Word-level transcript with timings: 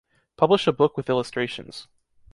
publish 0.35 0.65
a 0.65 0.71
book 0.71 0.97
with 0.97 1.11
illustrations 1.11 1.87